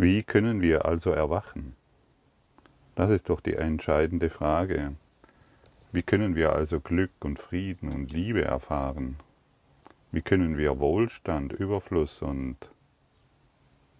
Wie 0.00 0.22
können 0.22 0.62
wir 0.62 0.86
also 0.86 1.10
erwachen? 1.10 1.76
Das 2.94 3.10
ist 3.10 3.28
doch 3.28 3.42
die 3.42 3.56
entscheidende 3.56 4.30
Frage. 4.30 4.94
Wie 5.92 6.02
können 6.02 6.34
wir 6.34 6.54
also 6.54 6.80
Glück 6.80 7.10
und 7.20 7.38
Frieden 7.38 7.92
und 7.92 8.10
Liebe 8.10 8.42
erfahren? 8.42 9.18
Wie 10.10 10.22
können 10.22 10.56
wir 10.56 10.80
Wohlstand, 10.80 11.52
Überfluss 11.52 12.22
und 12.22 12.70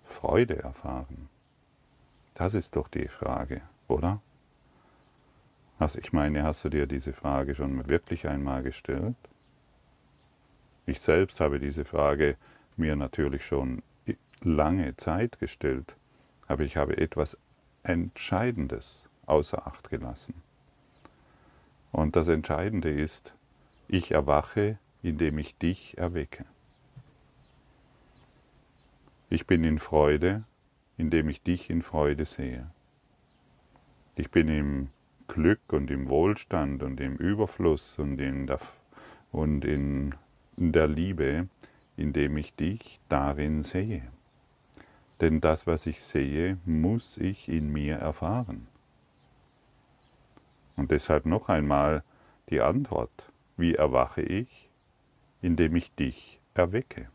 Freude 0.03 0.61
erfahren? 0.61 1.29
Das 2.33 2.55
ist 2.55 2.77
doch 2.77 2.89
die 2.89 3.09
Frage, 3.09 3.61
oder? 3.87 4.23
Also 5.79 5.99
ich 5.99 6.15
meine, 6.15 6.45
hast 6.45 6.65
du 6.65 6.71
dir 6.71 6.87
diese 6.87 7.13
Frage 7.13 7.55
schon 7.55 7.91
wirklich 7.91 8.27
einmal 8.27 8.63
gestellt? 8.63 9.17
Ich 10.87 11.03
selbst 11.03 11.41
habe 11.41 11.61
diese 11.61 11.85
Frage 11.85 12.39
mir 12.79 12.97
natürlich 12.97 13.45
schon 13.45 13.83
lange 14.43 14.97
Zeit 14.97 15.39
gestellt, 15.39 15.97
aber 16.47 16.63
ich 16.63 16.77
habe 16.77 16.97
etwas 16.97 17.37
Entscheidendes 17.83 19.09
außer 19.27 19.67
Acht 19.67 19.91
gelassen. 19.91 20.35
Und 21.93 22.17
das 22.17 22.29
Entscheidende 22.29 22.91
ist, 22.91 23.35
ich 23.89 24.13
erwache, 24.13 24.79
indem 25.03 25.39
ich 25.39 25.57
dich 25.57 25.99
erwecke. 25.99 26.45
Ich 29.29 29.47
bin 29.47 29.65
in 29.65 29.79
Freude, 29.79 30.45
indem 30.97 31.29
ich 31.29 31.43
dich 31.43 31.71
in 31.71 31.83
Freude 31.83 32.25
sehe. 32.25 32.71
Ich 34.17 34.31
bin 34.31 34.49
im 34.49 34.89
Glück 35.29 35.73
und 35.73 35.91
im 35.91 36.11
Wohlstand 36.11 36.83
und 36.83 37.01
im 37.01 37.17
Überfluss 37.17 37.99
und 37.99 38.21
in 38.21 38.47
der, 38.47 38.59
und 39.33 39.65
in 39.65 40.15
der 40.57 40.89
Liebe, 40.89 41.49
indem 41.97 42.37
ich 42.37 42.55
dich 42.55 43.01
darin 43.09 43.63
sehe. 43.63 44.11
Denn 45.21 45.41
das, 45.41 45.67
was 45.67 45.87
ich 45.87 46.03
sehe, 46.03 46.59
muss 46.65 47.19
ich 47.19 47.49
in 47.49 47.71
mir 47.71 47.97
erfahren. 47.97 48.69
Und 50.77 50.91
deshalb 50.91 51.27
noch 51.27 51.49
einmal 51.49 52.03
die 52.49 52.63
Antwort, 52.63 53.31
wie 53.57 53.75
erwache 53.75 54.23
ich? 54.23 54.71
Indem 55.43 55.77
ich 55.77 55.95
dich 55.95 56.41
erwecke. 56.55 57.11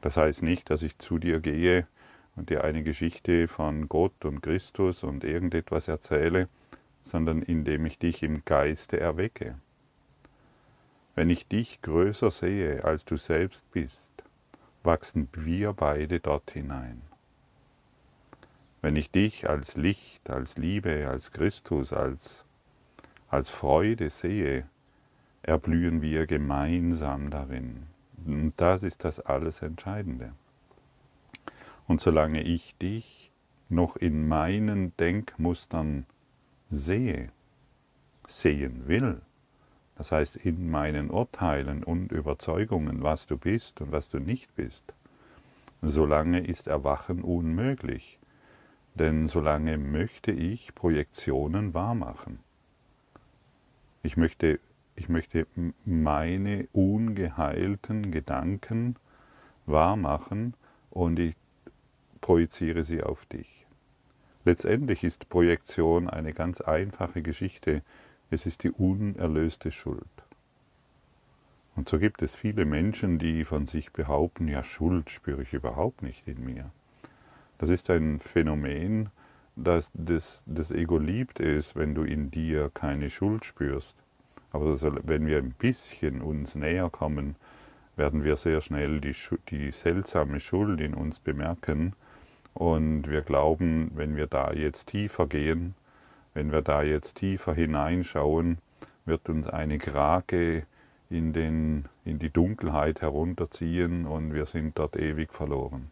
Das 0.00 0.16
heißt 0.16 0.42
nicht, 0.42 0.70
dass 0.70 0.82
ich 0.82 0.98
zu 0.98 1.18
dir 1.18 1.40
gehe 1.40 1.86
und 2.34 2.50
dir 2.50 2.64
eine 2.64 2.82
Geschichte 2.82 3.48
von 3.48 3.88
Gott 3.88 4.24
und 4.24 4.40
Christus 4.40 5.02
und 5.04 5.24
irgendetwas 5.24 5.88
erzähle, 5.88 6.48
sondern 7.02 7.42
indem 7.42 7.86
ich 7.86 7.98
dich 7.98 8.22
im 8.22 8.44
Geiste 8.44 8.98
erwecke. 8.98 9.58
Wenn 11.14 11.30
ich 11.30 11.46
dich 11.46 11.80
größer 11.80 12.30
sehe, 12.30 12.84
als 12.84 13.04
du 13.04 13.16
selbst 13.16 13.70
bist, 13.70 14.25
wachsen 14.86 15.28
wir 15.32 15.72
beide 15.72 16.20
dort 16.20 16.50
hinein. 16.52 17.02
Wenn 18.80 18.96
ich 18.96 19.10
dich 19.10 19.48
als 19.48 19.76
Licht, 19.76 20.30
als 20.30 20.56
Liebe, 20.56 21.08
als 21.08 21.32
Christus, 21.32 21.92
als, 21.92 22.44
als 23.28 23.50
Freude 23.50 24.10
sehe, 24.10 24.68
erblühen 25.42 26.02
wir 26.02 26.26
gemeinsam 26.26 27.30
darin. 27.30 27.86
Und 28.24 28.54
das 28.56 28.82
ist 28.82 29.04
das 29.04 29.20
alles 29.20 29.62
Entscheidende. 29.62 30.32
Und 31.86 32.00
solange 32.00 32.42
ich 32.42 32.76
dich 32.76 33.30
noch 33.68 33.96
in 33.96 34.26
meinen 34.26 34.96
Denkmustern 34.96 36.06
sehe, 36.70 37.30
sehen 38.26 38.86
will, 38.88 39.20
das 39.96 40.12
heißt 40.12 40.36
in 40.36 40.70
meinen 40.70 41.10
Urteilen 41.10 41.82
und 41.82 42.12
Überzeugungen, 42.12 43.02
was 43.02 43.26
du 43.26 43.38
bist 43.38 43.80
und 43.80 43.92
was 43.92 44.08
du 44.08 44.18
nicht 44.18 44.54
bist, 44.54 44.94
solange 45.82 46.40
ist 46.46 46.66
Erwachen 46.66 47.22
unmöglich, 47.22 48.18
denn 48.94 49.26
solange 49.26 49.78
möchte 49.78 50.32
ich 50.32 50.74
Projektionen 50.74 51.74
wahrmachen. 51.74 52.40
Ich 54.02 54.16
möchte, 54.16 54.60
ich 54.94 55.08
möchte 55.08 55.46
meine 55.84 56.68
ungeheilten 56.72 58.10
Gedanken 58.10 58.96
wahrmachen 59.64 60.54
und 60.90 61.18
ich 61.18 61.34
projiziere 62.20 62.84
sie 62.84 63.02
auf 63.02 63.26
dich. 63.26 63.66
Letztendlich 64.44 65.02
ist 65.02 65.28
Projektion 65.28 66.08
eine 66.08 66.32
ganz 66.32 66.60
einfache 66.60 67.20
Geschichte, 67.20 67.82
es 68.30 68.46
ist 68.46 68.64
die 68.64 68.70
unerlöste 68.70 69.70
Schuld. 69.70 70.04
Und 71.76 71.88
so 71.88 71.98
gibt 71.98 72.22
es 72.22 72.34
viele 72.34 72.64
Menschen, 72.64 73.18
die 73.18 73.44
von 73.44 73.66
sich 73.66 73.92
behaupten, 73.92 74.48
ja, 74.48 74.62
Schuld 74.62 75.10
spüre 75.10 75.42
ich 75.42 75.52
überhaupt 75.52 76.02
nicht 76.02 76.26
in 76.26 76.44
mir. 76.44 76.70
Das 77.58 77.68
ist 77.68 77.90
ein 77.90 78.18
Phänomen, 78.18 79.10
das 79.56 79.90
das, 79.94 80.42
das 80.46 80.70
Ego 80.70 80.98
liebt 80.98 81.40
es, 81.40 81.76
wenn 81.76 81.94
du 81.94 82.02
in 82.02 82.30
dir 82.30 82.70
keine 82.72 83.10
Schuld 83.10 83.44
spürst. 83.44 83.96
Aber 84.52 84.78
wenn 85.06 85.26
wir 85.26 85.38
ein 85.38 85.52
bisschen 85.52 86.22
uns 86.22 86.54
näher 86.54 86.88
kommen, 86.88 87.36
werden 87.96 88.24
wir 88.24 88.36
sehr 88.36 88.60
schnell 88.60 89.00
die, 89.00 89.14
die 89.50 89.70
seltsame 89.70 90.40
Schuld 90.40 90.80
in 90.80 90.94
uns 90.94 91.18
bemerken. 91.18 91.94
Und 92.54 93.08
wir 93.10 93.20
glauben, 93.20 93.90
wenn 93.94 94.16
wir 94.16 94.26
da 94.26 94.52
jetzt 94.52 94.88
tiefer 94.88 95.26
gehen, 95.26 95.74
wenn 96.36 96.52
wir 96.52 96.60
da 96.60 96.82
jetzt 96.82 97.16
tiefer 97.16 97.54
hineinschauen, 97.54 98.58
wird 99.06 99.30
uns 99.30 99.48
eine 99.48 99.78
Krake 99.78 100.66
in, 101.08 101.32
den, 101.32 101.86
in 102.04 102.18
die 102.18 102.28
Dunkelheit 102.28 103.00
herunterziehen 103.00 104.06
und 104.06 104.34
wir 104.34 104.44
sind 104.44 104.78
dort 104.78 104.96
ewig 104.96 105.32
verloren. 105.32 105.90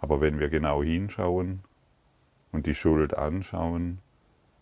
Aber 0.00 0.20
wenn 0.20 0.40
wir 0.40 0.48
genau 0.48 0.82
hinschauen 0.82 1.60
und 2.50 2.66
die 2.66 2.74
Schuld 2.74 3.16
anschauen, 3.16 3.98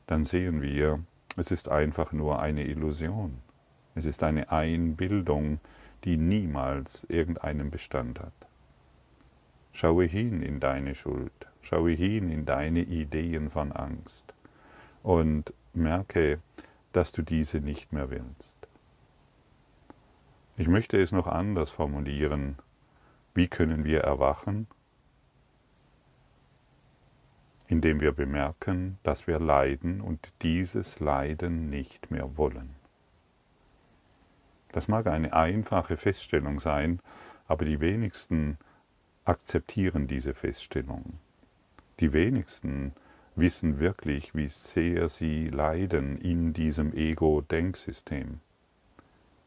dann 0.07 0.23
sehen 0.23 0.61
wir, 0.61 1.03
es 1.39 1.51
ist 1.51 1.71
einfach 1.71 2.13
nur 2.13 2.39
eine 2.39 2.67
Illusion. 2.67 3.39
Es 3.95 4.05
ist 4.05 4.23
eine 4.23 4.53
Einbildung, 4.53 5.61
die 6.05 6.19
niemals 6.19 7.05
irgendeinen 7.09 7.71
Bestand 7.71 8.21
hat. 8.21 8.35
Schaue 9.73 10.05
hin 10.05 10.43
in 10.43 10.61
deine 10.61 10.95
Schuld, 10.95 11.33
schaue 11.67 11.91
hin 11.91 12.31
in 12.31 12.47
deine 12.47 12.81
Ideen 12.81 13.51
von 13.51 13.73
Angst 13.73 14.35
und 15.03 15.53
merke, 15.75 16.41
dass 16.93 17.11
du 17.13 17.23
diese 17.23 17.61
nicht 17.61 17.93
mehr 17.93 18.09
willst. 18.09 18.57
Ich 20.57 20.69
möchte 20.69 20.97
es 21.01 21.13
noch 21.13 21.27
anders 21.27 21.71
formulieren. 21.71 22.57
Wie 23.35 23.49
können 23.49 23.85
wir 23.85 24.01
erwachen? 24.01 24.69
Indem 27.67 28.01
wir 28.01 28.13
bemerken, 28.13 28.99
dass 29.03 29.27
wir 29.27 29.41
leiden 29.41 30.01
und 30.01 30.33
dieses 30.43 31.01
Leiden 31.01 31.69
nicht 31.69 32.13
mehr 32.13 32.37
wollen. 32.37 32.77
Das 34.71 34.87
mag 34.87 35.09
eine 35.09 35.33
einfache 35.33 35.97
Feststellung 35.97 36.61
sein, 36.61 37.01
aber 37.49 37.65
die 37.65 37.81
wenigsten 37.81 38.57
akzeptieren 39.25 40.07
diese 40.07 40.33
Feststellung. 40.33 41.19
Die 42.01 42.13
wenigsten 42.13 42.93
wissen 43.37 43.79
wirklich, 43.79 44.35
wie 44.35 44.49
sehr 44.49 45.09
sie 45.09 45.49
leiden 45.49 46.19
in 46.19 46.53
diesem 46.53 46.93
Ego-Denksystem. 46.93 48.41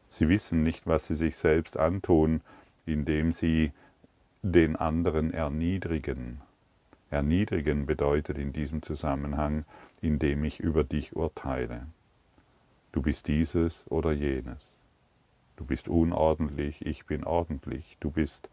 Sie 0.08 0.28
wissen 0.28 0.62
nicht, 0.62 0.86
was 0.86 1.06
sie 1.06 1.14
sich 1.14 1.36
selbst 1.36 1.76
antun, 1.76 2.40
indem 2.86 3.32
sie 3.32 3.72
den 4.42 4.74
anderen 4.74 5.32
erniedrigen. 5.32 6.40
Erniedrigen 7.10 7.86
bedeutet 7.86 8.38
in 8.38 8.52
diesem 8.52 8.82
Zusammenhang, 8.82 9.64
indem 10.00 10.44
ich 10.44 10.60
über 10.60 10.82
dich 10.82 11.14
urteile. 11.14 11.86
Du 12.92 13.02
bist 13.02 13.28
dieses 13.28 13.88
oder 13.90 14.12
jenes. 14.12 14.80
Du 15.56 15.64
bist 15.64 15.88
unordentlich, 15.88 16.84
ich 16.84 17.06
bin 17.06 17.22
ordentlich. 17.22 17.96
Du 18.00 18.10
bist 18.10 18.48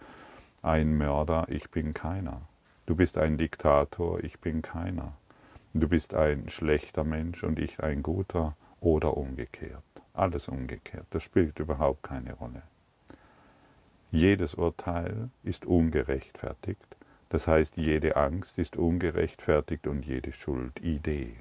ein 0.61 0.97
Mörder, 0.97 1.47
ich 1.49 1.69
bin 1.71 1.93
keiner. 1.93 2.41
Du 2.87 2.95
bist 2.95 3.17
ein 3.17 3.37
Diktator, 3.37 4.23
ich 4.23 4.39
bin 4.39 4.61
keiner. 4.61 5.11
Du 5.73 5.89
bist 5.89 6.13
ein 6.13 6.47
schlechter 6.47 7.03
Mensch 7.03 7.43
und 7.43 7.59
ich 7.59 7.81
ein 7.81 8.01
guter 8.01 8.55
oder 8.79 9.17
umgekehrt. 9.17 9.83
Alles 10.13 10.47
umgekehrt. 10.47 11.05
Das 11.09 11.21
spielt 11.21 11.59
überhaupt 11.59 12.01
keine 12.01 12.31
Rolle. 12.33 12.63
Jedes 14.09 14.55
Urteil 14.55 15.29
ist 15.43 15.65
ungerechtfertigt. 15.65 16.95
Das 17.27 17.45
heißt, 17.45 17.75
jede 17.75 18.15
Angst 18.15 18.57
ist 18.57 18.77
ungerechtfertigt 18.77 19.85
und 19.85 20.05
jede 20.05 20.31
Schuld 20.31 20.81
Idee. 20.81 21.35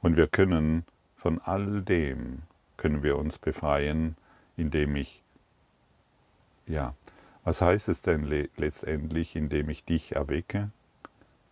Und 0.00 0.16
wir 0.16 0.26
können 0.26 0.86
von 1.16 1.38
all 1.38 1.82
dem 1.82 2.44
können 2.78 3.02
wir 3.02 3.18
uns 3.18 3.38
befreien, 3.38 4.16
indem 4.56 4.96
ich 4.96 5.22
ja, 6.66 6.94
was 7.44 7.60
heißt 7.60 7.88
es 7.88 8.02
denn 8.02 8.24
letztendlich, 8.56 9.36
indem 9.36 9.68
ich 9.68 9.84
dich 9.84 10.16
erwecke? 10.16 10.70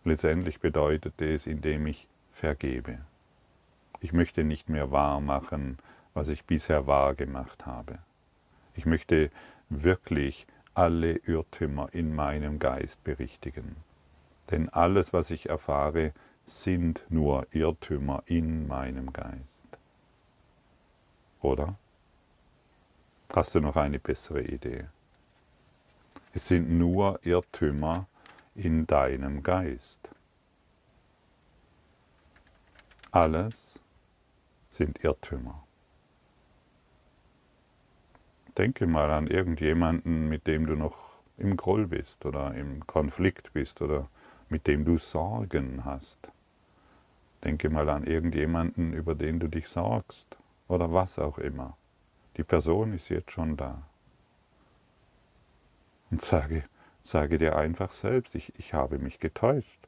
Letztendlich 0.03 0.59
bedeutet 0.59 1.21
es, 1.21 1.47
indem 1.47 1.87
ich 1.87 2.07
vergebe. 2.31 2.99
Ich 4.01 4.11
möchte 4.11 4.43
nicht 4.43 4.67
mehr 4.69 4.91
wahr 4.91 5.21
machen, 5.21 5.77
was 6.13 6.27
ich 6.27 6.43
bisher 6.45 6.87
wahr 6.87 7.15
gemacht 7.15 7.65
habe. 7.65 7.99
Ich 8.75 8.85
möchte 8.85 9.29
wirklich 9.69 10.45
alle 10.73 11.17
Irrtümer 11.17 11.89
in 11.93 12.13
meinem 12.13 12.59
Geist 12.59 13.03
berichtigen. 13.03 13.75
Denn 14.51 14.69
alles, 14.69 15.13
was 15.13 15.31
ich 15.31 15.49
erfahre, 15.49 16.11
sind 16.45 17.05
nur 17.09 17.47
Irrtümer 17.51 18.23
in 18.25 18.67
meinem 18.67 19.13
Geist. 19.13 19.63
Oder? 21.41 21.75
Hast 23.33 23.55
du 23.55 23.61
noch 23.61 23.75
eine 23.75 23.99
bessere 23.99 24.41
Idee? 24.41 24.85
Es 26.35 26.47
sind 26.47 26.67
nur 26.67 27.19
Irrtümer 27.23 28.07
in 28.55 28.87
deinem 28.87 29.43
Geist. 29.43 30.09
Alles 33.11 33.79
sind 34.71 35.03
Irrtümer. 35.03 35.63
Denke 38.57 38.87
mal 38.87 39.11
an 39.11 39.27
irgendjemanden, 39.27 40.27
mit 40.27 40.47
dem 40.47 40.65
du 40.65 40.75
noch 40.75 41.21
im 41.37 41.55
Groll 41.55 41.85
bist 41.85 42.25
oder 42.25 42.55
im 42.55 42.85
Konflikt 42.87 43.53
bist 43.53 43.83
oder 43.83 44.09
mit 44.49 44.65
dem 44.65 44.85
du 44.85 44.97
Sorgen 44.97 45.85
hast. 45.85 46.31
Denke 47.43 47.69
mal 47.69 47.87
an 47.89 48.05
irgendjemanden, 48.05 48.93
über 48.93 49.13
den 49.13 49.39
du 49.39 49.47
dich 49.47 49.67
sorgst 49.67 50.35
oder 50.67 50.91
was 50.91 51.19
auch 51.19 51.37
immer. 51.37 51.77
Die 52.37 52.43
Person 52.43 52.93
ist 52.93 53.09
jetzt 53.09 53.29
schon 53.29 53.55
da. 53.55 53.83
Und 56.13 56.21
sage, 56.21 56.61
sage 57.01 57.39
dir 57.39 57.55
einfach 57.55 57.91
selbst, 57.91 58.35
ich, 58.35 58.53
ich 58.59 58.75
habe 58.75 58.99
mich 58.99 59.19
getäuscht. 59.19 59.79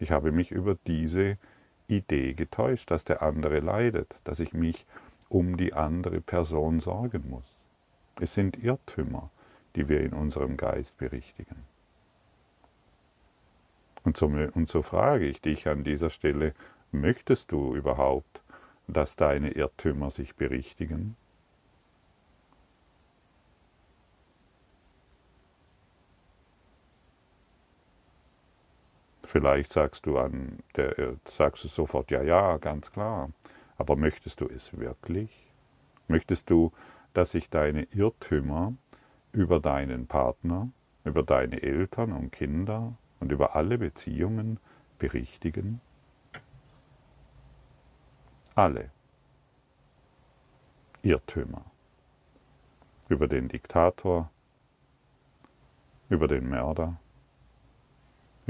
Ich 0.00 0.10
habe 0.10 0.32
mich 0.32 0.50
über 0.50 0.76
diese 0.88 1.38
Idee 1.86 2.34
getäuscht, 2.34 2.90
dass 2.90 3.04
der 3.04 3.22
andere 3.22 3.60
leidet, 3.60 4.16
dass 4.24 4.40
ich 4.40 4.54
mich 4.54 4.86
um 5.28 5.56
die 5.56 5.72
andere 5.72 6.20
Person 6.20 6.80
sorgen 6.80 7.30
muss. 7.30 7.44
Es 8.20 8.34
sind 8.34 8.56
Irrtümer, 8.56 9.30
die 9.76 9.88
wir 9.88 10.00
in 10.00 10.14
unserem 10.14 10.56
Geist 10.56 10.98
berichtigen. 10.98 11.62
Und 14.02 14.16
so, 14.16 14.26
und 14.26 14.68
so 14.68 14.82
frage 14.82 15.26
ich 15.26 15.40
dich 15.40 15.68
an 15.68 15.84
dieser 15.84 16.10
Stelle, 16.10 16.54
möchtest 16.90 17.52
du 17.52 17.76
überhaupt, 17.76 18.40
dass 18.88 19.14
deine 19.14 19.52
Irrtümer 19.52 20.10
sich 20.10 20.34
berichtigen? 20.34 21.14
Vielleicht 29.30 29.72
sagst 29.72 30.06
du, 30.06 30.18
an 30.18 30.58
der, 30.74 30.98
äh, 30.98 31.14
sagst 31.24 31.62
du 31.62 31.68
sofort, 31.68 32.10
ja, 32.10 32.20
ja, 32.20 32.56
ganz 32.56 32.90
klar. 32.90 33.30
Aber 33.78 33.94
möchtest 33.94 34.40
du 34.40 34.48
es 34.48 34.76
wirklich? 34.76 35.30
Möchtest 36.08 36.50
du, 36.50 36.72
dass 37.12 37.30
sich 37.30 37.48
deine 37.48 37.84
Irrtümer 37.92 38.74
über 39.30 39.60
deinen 39.60 40.08
Partner, 40.08 40.70
über 41.04 41.22
deine 41.22 41.62
Eltern 41.62 42.10
und 42.12 42.32
Kinder 42.32 42.96
und 43.20 43.30
über 43.30 43.54
alle 43.54 43.78
Beziehungen 43.78 44.58
berichtigen? 44.98 45.80
Alle 48.56 48.90
Irrtümer 51.02 51.66
über 53.08 53.28
den 53.28 53.46
Diktator, 53.46 54.28
über 56.08 56.26
den 56.26 56.48
Mörder, 56.48 56.98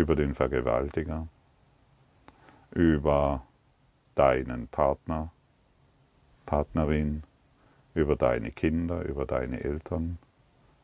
über 0.00 0.16
den 0.16 0.34
Vergewaltiger, 0.34 1.28
über 2.70 3.42
deinen 4.14 4.66
Partner, 4.68 5.30
Partnerin, 6.46 7.22
über 7.94 8.16
deine 8.16 8.50
Kinder, 8.50 9.02
über 9.02 9.26
deine 9.26 9.62
Eltern, 9.62 10.18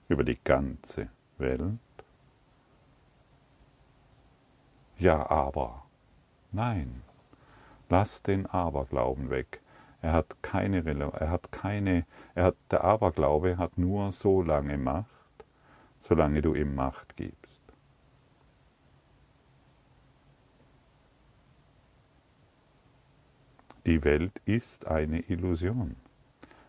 über 0.09 0.23
die 0.23 0.39
ganze 0.45 1.09
Welt? 1.39 1.79
Ja, 4.99 5.31
aber. 5.31 5.85
Nein. 6.53 7.03
Lass 7.89 8.23
den 8.23 8.47
Aberglauben 8.47 9.31
weg. 9.31 9.61
Er 10.03 10.13
hat 10.13 10.43
keine, 10.43 10.85
er 10.85 11.31
hat 11.31 11.53
keine, 11.53 12.05
er 12.35 12.45
hat, 12.45 12.57
der 12.71 12.85
Aberglaube 12.85 13.57
hat 13.57 13.79
nur 13.79 14.13
so 14.13 14.43
lange 14.43 14.77
Macht, 14.77 15.07
solange 16.01 16.43
du 16.43 16.55
ihm 16.55 16.75
Macht 16.75 17.17
gibst. 17.17 17.66
Die 23.87 24.03
Welt 24.03 24.33
ist 24.45 24.89
eine 24.89 25.21
Illusion. 25.21 25.95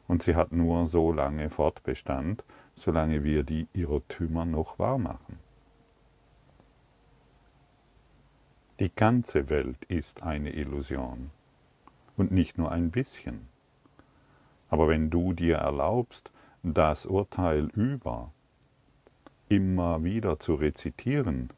Und 0.08 0.22
sie 0.22 0.36
hat 0.36 0.52
nur 0.52 0.86
so 0.86 1.12
lange 1.12 1.50
Fortbestand, 1.50 2.44
solange 2.76 3.24
wir 3.24 3.44
die 3.44 3.68
Irrtümer 3.74 4.46
noch 4.46 4.78
wahr 4.78 5.00
machen. 5.00 5.40
Die 8.80 8.94
ganze 8.94 9.50
Welt 9.50 9.84
ist 9.86 10.22
eine 10.22 10.52
Illusion 10.52 11.32
und 12.16 12.32
nicht 12.32 12.60
nur 12.60 12.72
ein 12.72 12.92
bisschen. 12.92 13.48
Aber 14.70 14.88
wenn 14.88 15.10
du 15.10 15.34
dir 15.34 15.58
erlaubst, 15.58 16.32
das 16.62 17.08
Urteil 17.08 17.70
über 17.74 18.32
immer 19.50 20.04
wieder 20.04 20.40
zu 20.40 20.54
rezitieren 20.56 21.50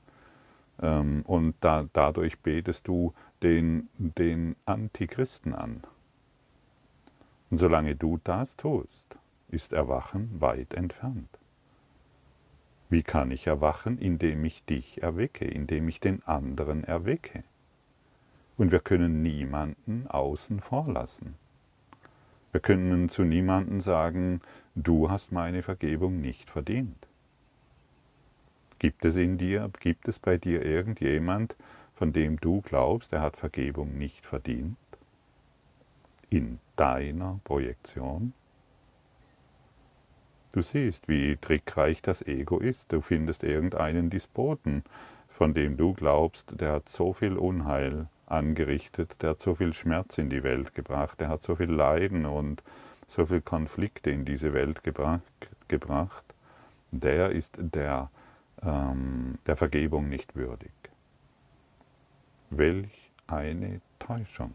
ähm, 0.82 1.24
und 1.26 1.56
da, 1.60 1.88
dadurch 1.92 2.40
betest 2.40 2.88
du 2.88 3.14
den, 3.44 3.90
den 3.98 4.56
Antichristen 4.66 5.54
an. 5.54 5.84
Und 7.50 7.58
solange 7.58 7.96
du 7.96 8.20
das 8.24 8.56
tust, 8.58 9.18
ist 9.48 9.74
Erwachen 9.74 10.40
weit 10.40 10.74
entfernt. 10.74 11.30
Wie 12.90 13.04
kann 13.04 13.32
ich 13.32 13.48
erwachen? 13.48 13.98
Indem 14.00 14.44
ich 14.46 14.66
dich 14.66 15.04
erwecke, 15.04 15.46
indem 15.46 15.88
ich 15.88 16.00
den 16.00 16.24
anderen 16.24 16.84
erwecke. 16.84 17.44
Und 18.58 18.72
wir 18.72 18.80
können 18.80 19.22
niemanden 19.22 20.08
außen 20.08 20.60
vor 20.60 20.92
lassen. 20.92 21.36
Wir 22.52 22.62
können 22.62 23.10
zu 23.10 23.24
niemanden 23.24 23.80
sagen, 23.80 24.42
du 24.76 25.10
hast 25.10 25.32
meine 25.32 25.62
Vergebung 25.62 26.20
nicht 26.20 26.50
verdient. 26.50 27.08
Gibt 28.80 29.06
es 29.06 29.18
in 29.18 29.38
dir, 29.38 29.70
gibt 29.80 30.08
es 30.08 30.18
bei 30.18 30.38
dir 30.38 30.66
irgendjemand, 30.66 31.56
von 32.00 32.14
dem 32.14 32.40
du 32.40 32.62
glaubst, 32.62 33.12
er 33.12 33.20
hat 33.20 33.36
Vergebung 33.36 33.98
nicht 33.98 34.26
verdient? 34.26 34.78
In 36.30 36.60
deiner 36.78 37.42
Projektion? 37.44 38.32
Du 40.54 40.62
siehst, 40.62 41.10
wie 41.10 41.36
trickreich 41.36 42.02
das 42.02 42.22
Ego 42.22 42.60
ist. 42.60 42.94
Du 42.94 43.02
findest 43.02 43.44
irgendeinen 43.44 44.10
Despoten, 44.10 44.86
von 45.28 45.54
dem 45.54 45.76
du 45.76 45.92
glaubst, 45.92 46.62
der 46.62 46.72
hat 46.72 46.88
so 46.88 47.12
viel 47.12 47.36
Unheil 47.36 48.08
angerichtet, 48.28 49.22
der 49.22 49.32
hat 49.32 49.42
so 49.42 49.56
viel 49.56 49.74
Schmerz 49.74 50.18
in 50.18 50.30
die 50.30 50.44
Welt 50.44 50.74
gebracht, 50.76 51.20
der 51.20 51.28
hat 51.28 51.44
so 51.44 51.58
viel 51.58 51.70
Leiden 51.70 52.26
und 52.26 52.64
so 53.08 53.26
viel 53.26 53.42
Konflikte 53.42 54.10
in 54.10 54.24
diese 54.24 54.54
Welt 54.54 54.84
gebracht. 55.68 56.24
Der 56.92 57.32
ist 57.32 57.58
der, 57.60 58.10
ähm, 58.64 59.38
der 59.46 59.58
Vergebung 59.58 60.08
nicht 60.08 60.38
würdig. 60.38 60.72
Welch 62.52 63.12
eine 63.28 63.80
Täuschung. 64.00 64.52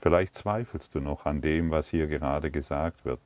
Vielleicht 0.00 0.34
zweifelst 0.34 0.96
du 0.96 1.00
noch 1.00 1.26
an 1.26 1.40
dem, 1.40 1.70
was 1.70 1.88
hier 1.88 2.08
gerade 2.08 2.50
gesagt 2.50 3.04
wird. 3.04 3.20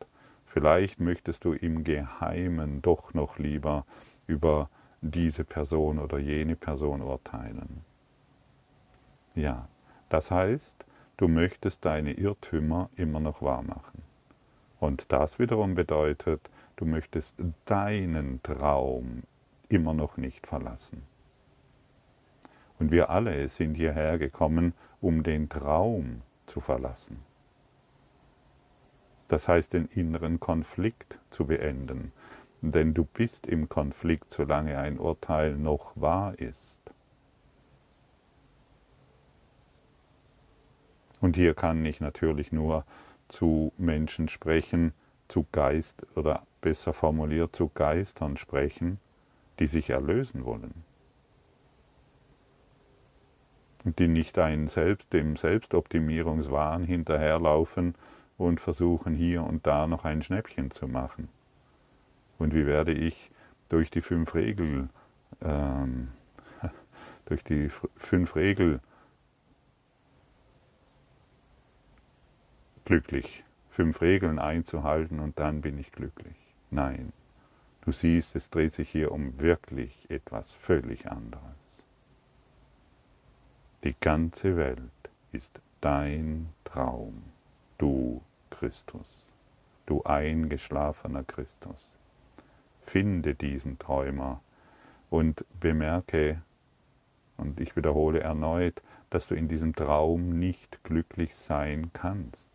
Vielleicht 0.44 1.00
möchtest 1.00 1.46
du 1.46 1.54
im 1.54 1.84
Geheimen 1.84 2.82
doch 2.82 3.14
noch 3.14 3.38
lieber 3.38 3.86
über 4.26 4.68
diese 5.00 5.44
Person 5.44 5.98
oder 5.98 6.18
jene 6.18 6.54
Person 6.54 7.00
urteilen. 7.00 7.82
Ja, 9.34 9.66
das 10.10 10.30
heißt, 10.30 10.84
du 11.16 11.28
möchtest 11.28 11.86
deine 11.86 12.12
Irrtümer 12.12 12.90
immer 12.96 13.20
noch 13.20 13.40
wahrmachen. 13.40 14.02
Und 14.80 15.12
das 15.12 15.38
wiederum 15.38 15.74
bedeutet, 15.74 16.50
du 16.76 16.84
möchtest 16.84 17.36
deinen 17.64 18.42
Traum 18.42 19.22
immer 19.70 19.94
noch 19.94 20.18
nicht 20.18 20.46
verlassen. 20.46 21.15
Und 22.78 22.90
wir 22.90 23.10
alle 23.10 23.48
sind 23.48 23.74
hierher 23.74 24.18
gekommen, 24.18 24.74
um 25.00 25.22
den 25.22 25.48
Traum 25.48 26.22
zu 26.46 26.60
verlassen. 26.60 27.22
Das 29.28 29.48
heißt, 29.48 29.72
den 29.72 29.86
inneren 29.86 30.38
Konflikt 30.38 31.18
zu 31.30 31.46
beenden, 31.46 32.12
denn 32.60 32.94
du 32.94 33.04
bist 33.04 33.46
im 33.46 33.68
Konflikt, 33.68 34.30
solange 34.30 34.78
ein 34.78 34.98
Urteil 34.98 35.56
noch 35.56 35.92
wahr 35.96 36.38
ist. 36.38 36.80
Und 41.20 41.34
hier 41.34 41.54
kann 41.54 41.84
ich 41.84 42.00
natürlich 42.00 42.52
nur 42.52 42.84
zu 43.28 43.72
Menschen 43.78 44.28
sprechen, 44.28 44.92
zu 45.28 45.46
Geist 45.50 46.06
oder 46.14 46.46
besser 46.60 46.92
formuliert 46.92 47.56
zu 47.56 47.68
Geistern 47.68 48.36
sprechen, 48.36 49.00
die 49.58 49.66
sich 49.66 49.90
erlösen 49.90 50.44
wollen 50.44 50.85
die 53.94 54.08
nicht 54.08 54.38
ein 54.38 54.66
Selbst, 54.66 55.12
dem 55.12 55.36
Selbstoptimierungswahn 55.36 56.84
hinterherlaufen 56.84 57.94
und 58.36 58.60
versuchen 58.60 59.14
hier 59.14 59.44
und 59.44 59.66
da 59.66 59.86
noch 59.86 60.04
ein 60.04 60.22
Schnäppchen 60.22 60.70
zu 60.70 60.88
machen. 60.88 61.28
Und 62.38 62.54
wie 62.54 62.66
werde 62.66 62.92
ich 62.92 63.30
durch 63.68 63.90
die 63.90 64.00
fünf 64.00 64.34
Regeln, 64.34 64.90
ähm, 65.40 66.08
durch 67.26 67.44
die 67.44 67.68
fünf 67.96 68.36
Regeln 68.36 68.80
glücklich, 72.84 73.44
fünf 73.68 74.00
Regeln 74.00 74.38
einzuhalten 74.38 75.20
und 75.20 75.38
dann 75.38 75.60
bin 75.60 75.78
ich 75.78 75.92
glücklich. 75.92 76.36
Nein, 76.70 77.12
du 77.82 77.92
siehst, 77.92 78.36
es 78.36 78.50
dreht 78.50 78.72
sich 78.72 78.90
hier 78.90 79.12
um 79.12 79.38
wirklich 79.40 80.10
etwas 80.10 80.54
völlig 80.54 81.10
anderes. 81.10 81.65
Die 83.86 83.94
ganze 84.00 84.56
Welt 84.56 84.80
ist 85.30 85.60
dein 85.80 86.48
Traum, 86.64 87.22
du 87.78 88.20
Christus, 88.50 89.28
du 89.86 90.02
eingeschlafener 90.02 91.22
Christus. 91.22 91.96
Finde 92.84 93.36
diesen 93.36 93.78
Träumer 93.78 94.40
und 95.08 95.44
bemerke, 95.60 96.42
und 97.36 97.60
ich 97.60 97.76
wiederhole 97.76 98.18
erneut, 98.18 98.82
dass 99.08 99.28
du 99.28 99.36
in 99.36 99.46
diesem 99.46 99.72
Traum 99.72 100.36
nicht 100.36 100.82
glücklich 100.82 101.36
sein 101.36 101.92
kannst. 101.92 102.48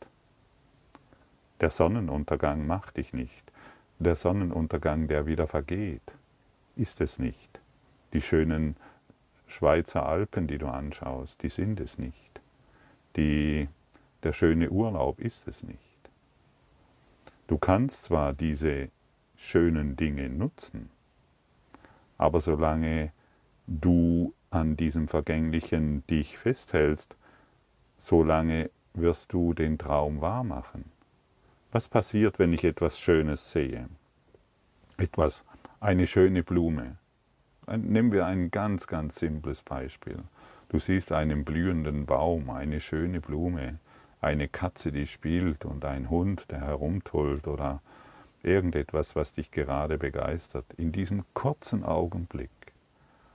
Der 1.62 1.70
Sonnenuntergang 1.70 2.68
macht 2.68 2.98
dich 2.98 3.14
nicht. 3.14 3.54
Der 4.00 4.18
Sonnenuntergang, 4.18 5.08
der 5.08 5.26
wieder 5.28 5.48
vergeht, 5.48 6.14
ist 6.76 7.00
es 7.00 7.20
nicht. 7.20 7.62
Die 8.12 8.22
schönen 8.22 8.76
Schweizer 9.52 10.06
Alpen, 10.06 10.48
die 10.48 10.58
du 10.58 10.68
anschaust, 10.68 11.44
die 11.44 11.50
sind 11.50 11.80
es 11.80 11.98
nicht. 11.98 12.42
Die, 13.18 13.68
der 14.24 14.32
schöne 14.32 14.70
Urlaub 14.70 15.20
ist 15.20 15.48
es 15.48 15.64
nicht. 15.64 15.80
Du 17.48 17.58
kannst 17.58 18.06
zwar 18.06 18.34
diese 18.34 18.90
schönen 19.36 19.98
Dinge 19.98 20.30
nutzen, 20.30 20.90
aber 22.18 22.40
solange 22.40 23.12
du 23.68 24.34
an 24.52 24.78
diesem 24.78 25.10
Vergänglichen 25.10 26.08
dich 26.08 26.38
festhältst, 26.38 27.18
solange 27.98 28.70
wirst 28.94 29.34
du 29.34 29.54
den 29.54 29.78
Traum 29.78 30.22
wahrmachen. 30.22 30.86
Was 31.74 31.90
passiert, 31.90 32.40
wenn 32.40 32.54
ich 32.54 32.64
etwas 32.64 33.00
Schönes 33.00 33.52
sehe? 33.52 33.90
Etwas, 34.98 35.44
eine 35.80 36.08
schöne 36.08 36.44
Blume. 36.44 36.98
Nehmen 37.68 38.12
wir 38.12 38.26
ein 38.26 38.52
ganz, 38.52 38.88
ganz 38.88 39.16
simples 39.16 39.62
Beispiel. 39.62 40.20
Du 40.70 40.80
siehst 40.80 41.12
einen 41.12 41.46
blühenden 41.46 42.06
Baum, 42.06 42.50
eine 42.50 42.80
schöne 42.80 43.22
Blume, 43.22 43.80
eine 44.20 44.48
Katze, 44.48 44.92
die 44.92 45.06
spielt 45.06 45.66
und 45.66 45.86
ein 45.86 46.10
Hund, 46.10 46.50
der 46.50 46.62
herumtollt 46.62 47.48
oder 47.48 47.82
irgendetwas, 48.44 49.16
was 49.16 49.34
dich 49.34 49.52
gerade 49.52 49.98
begeistert. 49.98 50.66
In 50.78 50.92
diesem 50.92 51.24
kurzen 51.34 51.84
Augenblick 51.84 52.50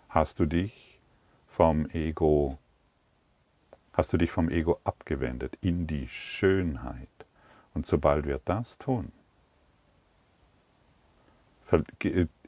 hast 0.08 0.40
du 0.40 0.46
dich 0.46 0.98
vom 1.46 1.88
Ego, 1.90 2.58
hast 3.92 4.12
du 4.12 4.16
dich 4.16 4.30
vom 4.30 4.48
Ego 4.48 4.80
abgewendet 4.84 5.56
in 5.60 5.86
die 5.86 6.08
Schönheit. 6.08 7.08
Und 7.74 7.86
sobald 7.86 8.26
wir 8.26 8.40
das 8.44 8.78
tun, 8.78 9.12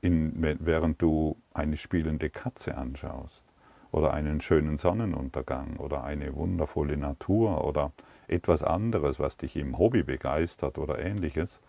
während 0.02 1.00
du 1.02 1.37
eine 1.55 1.76
spielende 1.76 2.31
Katze 2.31 2.76
anschaust 2.76 3.45
oder 3.90 4.12
einen 4.12 4.40
schönen 4.40 4.78
Sonnenuntergang 4.78 5.76
oder 5.76 6.05
eine 6.05 6.35
wundervolle 6.35 6.97
Natur 6.97 7.64
oder 7.64 7.93
etwas 8.26 8.62
anderes, 8.62 9.19
was 9.19 9.37
dich 9.37 9.57
im 9.57 9.78
Hobby 9.78 10.02
begeistert 10.02 10.78
oder 10.78 10.99
ähnliches, 10.99 11.61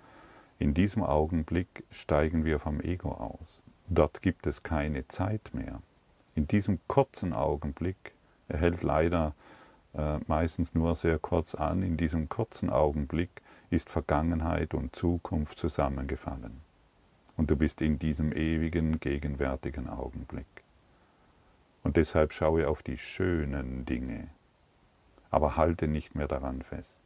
in 0.60 0.74
diesem 0.74 1.04
Augenblick 1.04 1.86
steigen 1.90 2.44
wir 2.44 2.60
vom 2.60 2.82
Ego 2.82 3.12
aus. 3.12 3.64
Dort 3.88 4.22
gibt 4.22 4.46
es 4.46 4.62
keine 4.62 5.08
Zeit 5.08 5.52
mehr. 5.54 5.82
In 6.36 6.48
diesem 6.48 6.80
kurzen 6.88 7.34
Augenblick, 7.34 8.14
er 8.50 8.60
hält 8.60 8.84
leider 8.84 9.34
äh, 9.94 10.20
meistens 10.28 10.76
nur 10.76 10.96
sehr 10.96 11.18
kurz 11.18 11.56
an, 11.56 11.82
in 11.82 11.98
diesem 11.98 12.30
kurzen 12.30 12.70
Augenblick 12.70 13.42
ist 13.70 13.90
Vergangenheit 13.90 14.74
und 14.74 14.96
Zukunft 14.96 15.58
zusammengefallen. 15.58 16.69
Und 17.40 17.50
du 17.50 17.56
bist 17.56 17.80
in 17.82 17.98
diesem 17.98 18.34
ewigen, 18.34 19.00
gegenwärtigen 19.00 19.88
Augenblick. 19.88 20.46
Und 21.84 21.96
deshalb 21.96 22.34
schaue 22.34 22.68
auf 22.68 22.84
die 22.84 22.98
schönen 22.98 23.86
Dinge, 23.86 24.28
aber 25.32 25.56
halte 25.56 25.88
nicht 25.88 26.16
mehr 26.16 26.28
daran 26.28 26.62
fest. 26.62 27.00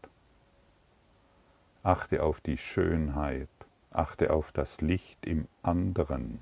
Achte 1.83 2.23
auf 2.23 2.41
die 2.41 2.57
Schönheit, 2.57 3.47
achte 3.91 4.33
auf 4.33 4.51
das 4.51 4.81
Licht 4.81 5.23
im 5.27 5.47
anderen, 5.61 6.39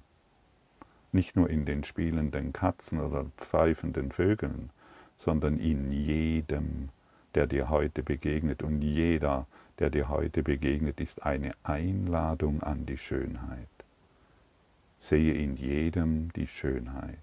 nicht 1.11 1.35
nur 1.35 1.49
in 1.49 1.65
den 1.65 1.83
spielenden 1.83 2.53
Katzen 2.53 3.01
oder 3.01 3.25
pfeifenden 3.35 4.13
Vögeln, 4.13 4.69
sondern 5.17 5.57
in 5.57 5.91
jedem, 5.91 6.91
der 7.35 7.45
dir 7.45 7.69
heute 7.69 8.03
begegnet 8.03 8.63
und 8.63 8.81
jeder, 8.81 9.47
der 9.79 9.89
dir 9.89 10.07
heute 10.07 10.43
begegnet, 10.43 11.01
ist 11.01 11.25
eine 11.25 11.51
Einladung 11.63 12.63
an 12.63 12.85
die 12.85 12.95
Schönheit. 12.95 13.67
Sehe 15.01 15.33
in 15.33 15.55
jedem 15.57 16.31
die 16.33 16.45
Schönheit. 16.45 17.17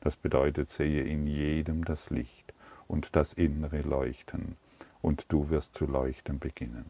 Das 0.00 0.16
bedeutet, 0.16 0.68
sehe 0.68 1.04
in 1.04 1.28
jedem 1.28 1.84
das 1.84 2.10
Licht 2.10 2.52
und 2.88 3.14
das 3.14 3.32
innere 3.32 3.82
Leuchten, 3.82 4.56
und 5.02 5.30
du 5.30 5.48
wirst 5.48 5.76
zu 5.76 5.86
leuchten 5.86 6.40
beginnen. 6.40 6.86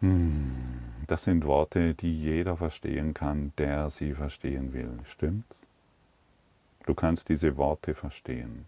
Hm, 0.00 0.80
das 1.06 1.22
sind 1.22 1.44
Worte, 1.44 1.94
die 1.94 2.12
jeder 2.12 2.56
verstehen 2.56 3.14
kann, 3.14 3.52
der 3.56 3.88
sie 3.88 4.14
verstehen 4.14 4.72
will. 4.72 4.98
Stimmt's? 5.04 5.60
Du 6.86 6.94
kannst 6.94 7.28
diese 7.28 7.56
Worte 7.56 7.94
verstehen. 7.94 8.66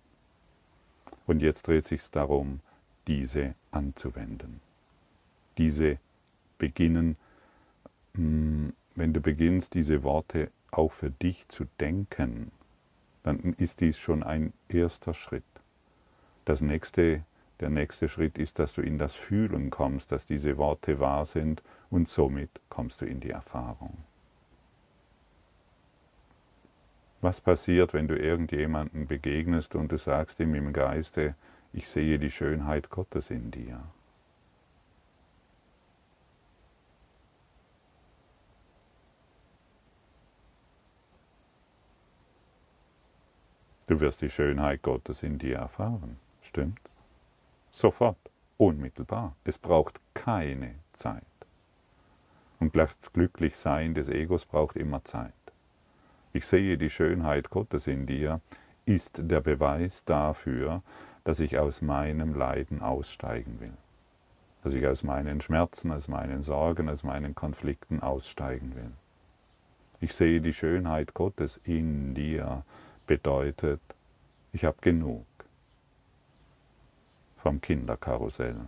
Und 1.27 1.43
jetzt 1.43 1.67
dreht 1.67 1.87
sich 1.87 2.09
darum, 2.09 2.61
diese 3.09 3.57
anzuwenden. 3.73 4.61
Diese 5.59 5.99
beginnen, 6.59 7.17
mm, 8.15 8.69
wenn 8.95 9.13
du 9.13 9.21
beginnst, 9.21 9.75
diese 9.75 10.03
Worte 10.03 10.51
auch 10.71 10.93
für 10.93 11.11
dich 11.11 11.47
zu 11.49 11.67
denken, 11.81 12.51
dann 13.23 13.55
ist 13.55 13.81
dies 13.81 13.99
schon 13.99 14.23
ein 14.23 14.53
erster 14.69 15.15
Schritt. 15.15 15.45
Das 16.45 16.61
nächste, 16.61 17.25
der 17.61 17.71
nächste 17.71 18.09
Schritt 18.09 18.39
ist, 18.39 18.59
dass 18.59 18.75
du 18.75 18.83
in 18.83 18.99
das 18.99 19.17
Fühlen 19.17 19.71
kommst, 19.71 20.13
dass 20.13 20.27
diese 20.27 20.57
Worte 20.59 21.01
wahr 21.01 21.25
sind 21.25 21.63
und 21.91 22.09
somit 22.09 22.61
kommst 22.69 23.01
du 23.01 23.07
in 23.07 23.21
die 23.21 23.31
Erfahrung. 23.31 23.99
Was 27.21 27.41
passiert, 27.41 27.95
wenn 27.95 28.07
du 28.07 28.17
irgendjemanden 28.17 29.07
begegnest 29.07 29.75
und 29.75 29.91
du 29.91 29.99
sagst 29.99 30.39
ihm 30.39 30.55
im 30.55 30.73
Geiste, 30.73 31.35
ich 31.73 31.89
sehe 31.89 32.19
die 32.19 32.31
Schönheit 32.31 32.91
Gottes 32.91 33.31
in 33.31 33.51
dir? 33.51 33.83
Du 43.87 44.01
wirst 44.01 44.23
die 44.23 44.31
Schönheit 44.31 44.83
Gottes 44.83 45.23
in 45.23 45.39
dir 45.39 45.59
erfahren, 45.59 46.17
stimmt's? 46.43 46.91
Sofort, 47.71 48.19
unmittelbar. 48.57 49.37
Es 49.45 49.59
braucht 49.59 50.01
keine 50.15 50.75
Zeit. 50.93 51.23
Und 52.59 52.75
das 52.75 52.97
Glücklichsein 53.13 53.95
des 53.95 54.09
Egos 54.09 54.47
braucht 54.47 54.77
immer 54.77 55.05
Zeit 55.05 55.33
ich 56.37 56.47
sehe 56.47 56.77
die 56.77 56.91
Schönheit 56.91 57.51
Gottes 57.51 57.87
in 57.87 58.07
dir, 58.07 58.41
ist 58.85 59.21
der 59.23 59.41
Beweis 59.41 60.05
dafür, 60.05 60.83
dass 61.25 61.41
ich 61.41 61.59
aus 61.59 61.83
meinem 61.83 62.35
Leiden 62.35 62.83
aussteigen 62.83 63.59
will. 63.59 63.73
Dass 64.63 64.75
ich 64.75 64.87
aus 64.87 65.03
meinen 65.03 65.41
Schmerzen, 65.41 65.91
aus 65.93 66.09
meinen 66.09 66.43
Sorgen, 66.43 66.89
aus 66.89 67.03
meinen 67.03 67.35
Konflikten 67.35 68.01
aussteigen 68.01 68.77
will. 68.77 68.91
Ich 70.01 70.15
sehe 70.15 70.41
die 70.41 70.53
Schönheit 70.53 71.15
Gottes 71.15 71.59
in 71.65 72.15
dir, 72.15 72.65
bedeutet, 73.07 73.81
ich 74.53 74.65
habe 74.65 74.77
genug 74.81 75.27
vom 77.37 77.61
Kinderkarussell. 77.61 78.67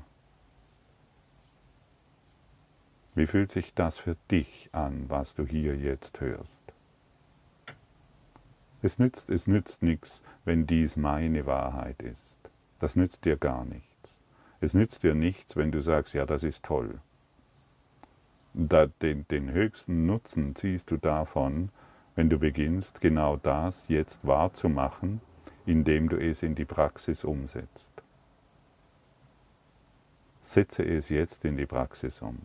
Wie 3.15 3.27
fühlt 3.27 3.51
sich 3.51 3.75
das 3.75 3.99
für 3.99 4.17
dich 4.31 4.69
an, 4.73 5.07
was 5.09 5.35
du 5.35 5.45
hier 5.45 5.77
jetzt 5.77 6.21
hörst? 6.21 6.63
Es 8.81 9.01
nützt, 9.01 9.29
es 9.31 9.49
nützt 9.49 9.83
nichts, 9.83 10.23
wenn 10.45 10.67
dies 10.67 10.97
meine 10.97 11.47
Wahrheit 11.47 12.01
ist. 12.03 12.37
Das 12.79 12.95
nützt 12.95 13.25
dir 13.25 13.37
gar 13.37 13.65
nichts. 13.65 14.21
Es 14.61 14.75
nützt 14.75 15.03
dir 15.03 15.15
nichts, 15.15 15.57
wenn 15.57 15.73
du 15.73 15.81
sagst, 15.81 16.15
ja, 16.15 16.27
das 16.27 16.45
ist 16.45 16.65
toll. 16.65 17.01
Da, 18.55 18.87
den, 18.87 19.27
den 19.29 19.51
höchsten 19.51 20.07
Nutzen 20.07 20.55
ziehst 20.55 20.91
du 20.91 20.97
davon, 20.97 21.71
wenn 22.19 22.29
du 22.29 22.37
beginnst, 22.41 23.01
genau 23.01 23.37
das 23.37 23.87
jetzt 23.87 24.27
wahrzumachen, 24.27 25.21
indem 25.67 26.09
du 26.09 26.17
es 26.17 26.43
in 26.43 26.57
die 26.57 26.65
Praxis 26.65 27.23
umsetzt. 27.23 27.93
Setze 30.41 30.83
es 30.83 31.11
jetzt 31.11 31.45
in 31.45 31.57
die 31.57 31.67
Praxis 31.67 32.21
um, 32.21 32.41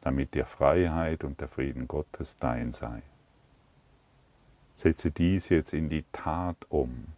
damit 0.00 0.32
die 0.32 0.42
Freiheit 0.44 1.22
und 1.22 1.38
der 1.38 1.48
Frieden 1.48 1.86
Gottes 1.86 2.38
dein 2.38 2.72
sei. 2.72 3.02
Setze 4.74 5.10
dies 5.10 5.50
jetzt 5.50 5.74
in 5.74 5.90
die 5.90 6.06
Tat 6.10 6.56
um, 6.70 7.08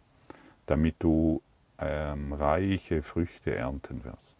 damit 0.65 0.95
du 0.99 1.41
ähm, 1.79 2.33
reiche 2.33 3.01
Früchte 3.01 3.55
ernten 3.55 4.03
wirst. 4.03 4.35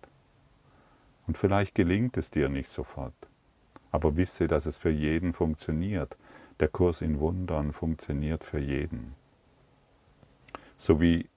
Und 1.28 1.38
vielleicht 1.38 1.76
gelingt 1.76 2.18
es 2.18 2.30
dir 2.30 2.50
nicht 2.50 2.70
sofort, 2.70 3.16
aber 3.90 4.18
wisse, 4.18 4.50
dass 4.50 4.66
es 4.66 4.76
für 4.76 4.90
jeden 4.90 5.32
funktioniert. 5.32 6.18
Der 6.60 6.68
Kurs 6.68 7.02
in 7.02 7.20
Wundern 7.20 7.72
funktioniert 7.72 8.44
für 8.44 8.60
jeden. 8.60 9.16
So 10.78 11.00
wie, 11.00 11.28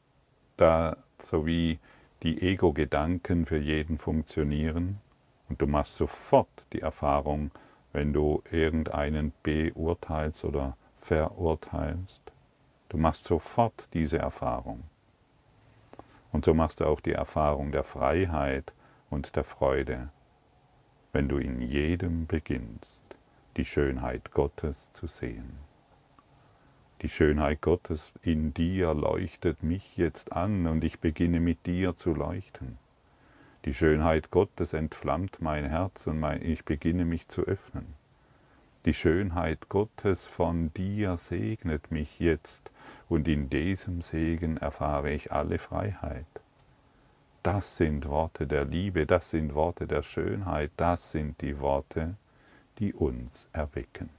da, 0.57 0.97
so 1.19 1.45
wie 1.47 1.79
die 2.23 2.41
Ego-Gedanken 2.43 3.47
für 3.47 3.59
jeden 3.59 3.99
funktionieren 3.99 5.01
und 5.49 5.61
du 5.61 5.67
machst 5.67 5.97
sofort 5.97 6.49
die 6.73 6.81
Erfahrung, 6.81 7.51
wenn 7.93 8.13
du 8.13 8.43
irgendeinen 8.51 9.33
beurteilst 9.43 10.45
oder 10.45 10.77
verurteilst. 11.01 12.23
Du 12.89 12.97
machst 12.97 13.25
sofort 13.25 13.89
diese 13.93 14.19
Erfahrung. 14.19 14.85
Und 16.33 16.45
so 16.45 16.55
machst 16.55 16.81
du 16.81 16.87
auch 16.87 17.01
die 17.01 17.13
Erfahrung 17.13 17.73
der 17.73 17.83
Freiheit 17.83 18.73
und 19.11 19.35
der 19.37 19.45
Freude, 19.45 20.11
wenn 21.13 21.29
du 21.29 21.39
in 21.39 21.61
jedem 21.61 22.27
beginnst, 22.27 23.00
die 23.61 23.67
Schönheit 23.67 24.31
Gottes 24.31 24.91
zu 24.95 25.07
sehen. 25.07 25.59
Die 27.03 27.11
Schönheit 27.11 27.61
Gottes 27.61 28.15
in 28.23 28.55
dir 28.55 28.95
leuchtet 28.95 29.63
mich 29.63 29.99
jetzt 29.99 30.33
an 30.33 30.67
und 30.67 30.83
ich 30.83 30.99
beginne 30.99 31.41
mit 31.41 31.67
dir 31.67 31.95
zu 31.95 32.15
leuchten. 32.15 32.79
Die 33.67 33.75
Schönheit 33.75 34.31
Gottes 34.31 34.73
entflammt 34.73 35.43
mein 35.43 35.67
Herz 35.67 36.07
und 36.07 36.19
mein, 36.19 36.41
ich 36.41 36.65
beginne 36.65 37.05
mich 37.05 37.29
zu 37.29 37.43
öffnen. 37.43 37.85
Die 38.87 38.95
Schönheit 38.95 39.69
Gottes 39.69 40.27
von 40.27 40.73
dir 40.73 41.19
segnet 41.19 41.91
mich 41.91 42.19
jetzt 42.19 42.71
und 43.11 43.29
in 43.29 43.51
diesem 43.51 44.01
Segen 44.01 44.57
erfahre 44.57 45.11
ich 45.13 45.33
alle 45.33 45.59
Freiheit. 45.59 46.25
Das 47.43 47.77
sind 47.77 48.09
Worte 48.09 48.47
der 48.47 48.65
Liebe, 48.65 49.05
das 49.05 49.29
sind 49.29 49.55
Worte 49.55 49.87
der 49.87 50.03
Schönheit, 50.03 50.71
das 50.79 51.13
sind 51.13 51.43
die 51.43 51.61
Worte, 51.61 52.17
die 52.81 52.93
uns 52.95 53.49
erwecken 53.53 54.11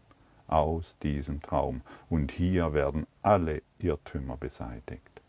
aus 0.47 0.97
diesem 0.99 1.41
Traum. 1.41 1.81
Und 2.09 2.31
hier 2.31 2.73
werden 2.73 3.07
alle 3.21 3.61
Irrtümer 3.79 4.37
beseitigt. 4.37 5.21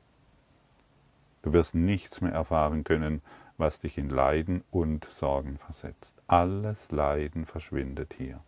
Du 1.42 1.52
wirst 1.52 1.74
nichts 1.74 2.20
mehr 2.20 2.32
erfahren 2.32 2.84
können, 2.84 3.22
was 3.56 3.80
dich 3.80 3.98
in 3.98 4.10
Leiden 4.10 4.64
und 4.70 5.04
Sorgen 5.04 5.58
versetzt. 5.58 6.14
Alles 6.26 6.90
Leiden 6.90 7.46
verschwindet 7.46 8.14
hier. 8.18 8.40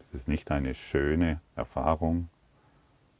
Ist 0.00 0.14
es 0.14 0.26
nicht 0.26 0.50
eine 0.50 0.74
schöne 0.74 1.40
Erfahrung? 1.56 2.28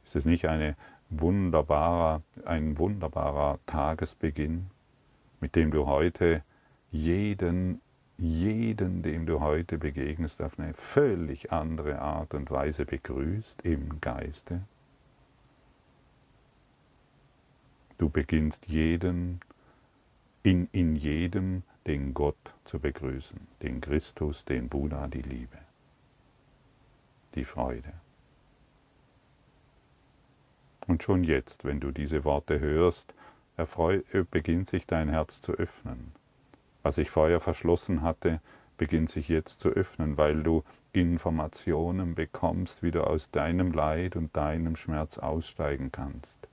Ist 0.03 0.15
es 0.15 0.25
nicht 0.25 0.47
eine 0.47 0.75
wunderbarer, 1.09 2.21
ein 2.45 2.77
wunderbarer 2.77 3.59
Tagesbeginn, 3.65 4.69
mit 5.39 5.55
dem 5.55 5.71
du 5.71 5.85
heute 5.85 6.43
jeden, 6.93 7.81
jeden, 8.17 9.01
dem 9.01 9.25
du 9.25 9.41
heute 9.41 9.77
begegnest, 9.77 10.41
auf 10.41 10.57
eine 10.57 10.73
völlig 10.73 11.51
andere 11.51 11.99
Art 11.99 12.33
und 12.33 12.49
Weise 12.49 12.85
begrüßt 12.85 13.63
im 13.63 13.99
Geiste? 13.99 14.61
Du 17.97 18.09
beginnst 18.09 18.67
jeden, 18.67 19.41
in, 20.43 20.69
in 20.71 20.95
jedem 20.95 21.63
den 21.85 22.13
Gott 22.13 22.53
zu 22.63 22.79
begrüßen, 22.79 23.39
den 23.61 23.81
Christus, 23.81 24.45
den 24.45 24.69
Buddha, 24.69 25.09
die 25.09 25.21
Liebe 25.21 25.59
die 27.35 27.45
Freude. 27.45 27.93
Und 30.87 31.03
schon 31.03 31.23
jetzt, 31.23 31.63
wenn 31.63 31.79
du 31.79 31.91
diese 31.91 32.23
Worte 32.23 32.59
hörst, 32.59 33.13
beginnt 34.31 34.67
sich 34.67 34.85
dein 34.85 35.09
Herz 35.09 35.41
zu 35.41 35.53
öffnen. 35.53 36.11
Was 36.83 36.97
ich 36.97 37.09
vorher 37.09 37.39
verschlossen 37.39 38.01
hatte, 38.01 38.41
beginnt 38.77 39.09
sich 39.09 39.29
jetzt 39.29 39.59
zu 39.59 39.69
öffnen, 39.69 40.17
weil 40.17 40.43
du 40.43 40.63
Informationen 40.91 42.15
bekommst, 42.15 42.83
wie 42.83 42.91
du 42.91 43.05
aus 43.05 43.31
deinem 43.31 43.71
Leid 43.71 44.15
und 44.15 44.35
deinem 44.35 44.75
Schmerz 44.75 45.17
aussteigen 45.17 45.91
kannst. 45.91 46.49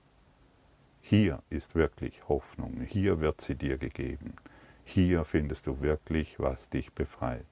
Hier 1.01 1.41
ist 1.49 1.75
wirklich 1.75 2.27
Hoffnung, 2.29 2.81
hier 2.81 3.19
wird 3.19 3.41
sie 3.41 3.55
dir 3.55 3.77
gegeben, 3.77 4.35
hier 4.83 5.23
findest 5.23 5.67
du 5.67 5.81
wirklich, 5.81 6.39
was 6.39 6.69
dich 6.69 6.91
befreit 6.93 7.45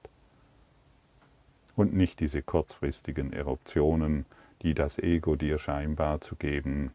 und 1.80 1.94
nicht 1.94 2.20
diese 2.20 2.42
kurzfristigen 2.42 3.32
Eruptionen, 3.32 4.26
die 4.62 4.74
das 4.74 4.98
Ego 4.98 5.36
dir 5.36 5.58
scheinbar 5.58 6.20
zu 6.20 6.36
geben, 6.36 6.92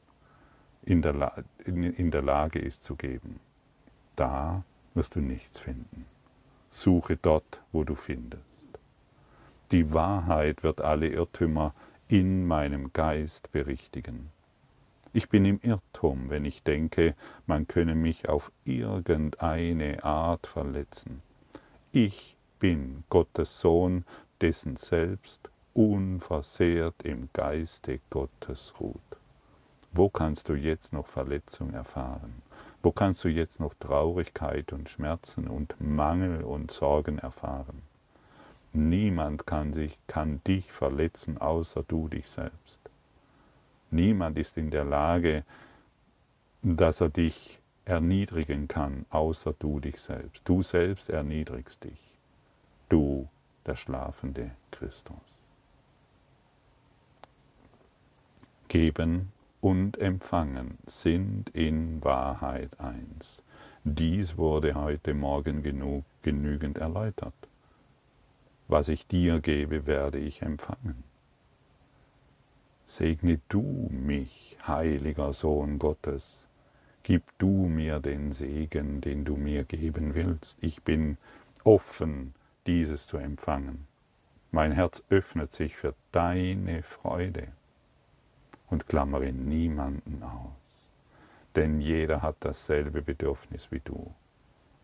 in 0.84 1.02
der, 1.02 1.43
in, 1.65 1.84
in 1.84 2.12
der 2.12 2.21
Lage 2.21 2.60
ist 2.60 2.84
zu 2.84 2.95
geben. 2.95 3.39
Da 4.15 4.63
wirst 4.95 5.15
du 5.15 5.19
nichts 5.19 5.60
finden. 5.60 6.05
Suche 6.71 7.17
dort, 7.17 7.62
wo 7.71 7.84
du 7.84 7.95
findest. 7.95 8.43
Die 9.71 9.93
Wahrheit 9.93 10.63
wird 10.63 10.81
alle 10.81 11.08
Irrtümer 11.08 11.73
in 12.08 12.45
meinem 12.45 12.91
Geist 12.93 13.51
berichtigen. 13.51 14.29
Ich 15.13 15.29
bin 15.29 15.45
im 15.45 15.60
Irrtum, 15.62 16.29
wenn 16.29 16.43
ich 16.45 16.63
denke, 16.63 17.15
man 17.47 17.67
könne 17.67 17.95
mich 17.95 18.27
auf 18.27 18.51
irgendeine 18.65 20.03
Art 20.03 20.45
verletzen. 20.45 21.21
Ich 21.91 22.36
bin 22.60 23.03
Gottes 23.10 23.60
Sohn 23.62 24.03
dessen 24.41 24.75
Selbst 24.75 25.49
unversehrt 25.73 27.03
im 27.03 27.29
Geiste 27.34 27.99
Gottes 28.10 28.73
ruht. 28.79 28.99
Wo 29.93 30.10
kannst 30.10 30.49
du 30.49 30.53
jetzt 30.53 30.91
noch 30.91 31.08
Verletzung 31.08 31.73
erfahren? 31.73 32.41
Wo 32.86 32.91
kannst 32.91 33.24
du 33.24 33.30
jetzt 33.30 33.60
noch 33.60 33.74
Traurigkeit 33.74 34.71
und 34.71 34.89
Schmerzen 34.89 35.48
und 35.48 35.74
Mangel 35.82 36.43
und 36.43 36.69
Sorgen 36.69 37.17
erfahren? 37.17 37.82
Niemand 38.74 39.48
kann, 39.48 39.74
sich, 39.74 39.98
kann 40.06 40.39
dich 40.43 40.71
verletzen, 40.71 41.39
außer 41.39 41.82
du 41.82 42.08
dich 42.10 42.30
selbst. 42.30 42.80
Niemand 43.89 44.38
ist 44.38 44.56
in 44.56 44.69
der 44.69 44.84
Lage, 44.84 45.43
dass 46.62 47.02
er 47.02 47.10
dich 47.10 47.60
erniedrigen 47.86 48.67
kann, 48.67 49.08
außer 49.10 49.54
du 49.58 49.80
dich 49.80 50.00
selbst. 50.00 50.43
Du 50.45 50.62
selbst 50.62 51.10
erniedrigst 51.10 51.86
dich. 51.86 52.13
Du 52.88 53.28
der 53.65 53.78
schlafende 53.78 54.52
Christus. 54.69 55.15
Geben 58.67 59.32
und 59.65 59.97
Empfangen 59.97 60.78
sind 60.86 61.49
in 61.49 62.04
Wahrheit 62.04 62.80
eins. 62.80 63.41
Dies 63.84 64.38
wurde 64.38 64.75
heute 64.75 65.15
Morgen 65.15 65.63
genug, 65.63 66.04
genügend 66.21 66.78
erläutert. 66.78 67.34
Was 68.67 68.89
ich 68.89 69.08
dir 69.08 69.39
gebe, 69.39 69.88
werde 69.88 70.19
ich 70.19 70.43
empfangen. 70.43 71.04
Segne 72.86 73.39
du 73.49 73.89
mich, 73.89 74.56
heiliger 74.67 75.34
Sohn 75.34 75.80
Gottes, 75.80 76.47
gib 77.01 77.23
du 77.39 77.65
mir 77.65 77.99
den 77.99 78.34
Segen, 78.34 79.01
den 79.01 79.25
du 79.25 79.36
mir 79.36 79.63
geben 79.63 80.13
willst. 80.13 80.60
Ich 80.62 80.84
bin 80.84 81.17
offen 81.63 82.36
dieses 82.67 83.08
zu 83.08 83.17
empfangen. 83.17 83.88
Mein 84.51 84.73
Herz 84.73 85.01
öffnet 85.10 85.54
sich 85.54 85.75
für 85.75 85.95
deine 86.12 86.84
Freude 86.84 87.47
und 88.69 88.88
klammere 88.88 89.32
niemanden 89.32 90.23
aus, 90.23 90.91
denn 91.56 91.82
jeder 91.82 92.21
hat 92.21 92.38
dasselbe 92.39 93.01
Bedürfnis 93.01 93.71
wie 93.71 93.82
du. 93.82 94.13